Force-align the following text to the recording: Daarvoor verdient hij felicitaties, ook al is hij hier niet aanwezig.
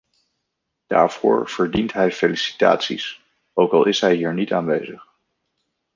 Daarvoor 0.87 1.49
verdient 1.49 1.93
hij 1.93 2.11
felicitaties, 2.11 3.21
ook 3.53 3.71
al 3.73 3.85
is 3.85 4.01
hij 4.01 4.15
hier 4.15 4.33
niet 4.33 4.53
aanwezig. 4.53 5.05